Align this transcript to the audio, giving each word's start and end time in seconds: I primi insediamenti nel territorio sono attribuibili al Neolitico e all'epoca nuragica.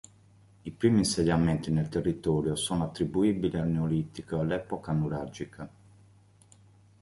I 0.63 0.71
primi 0.71 0.97
insediamenti 0.97 1.69
nel 1.69 1.87
territorio 1.87 2.55
sono 2.55 2.85
attribuibili 2.85 3.55
al 3.59 3.67
Neolitico 3.69 4.35
e 4.35 4.39
all'epoca 4.39 4.91
nuragica. 4.93 5.69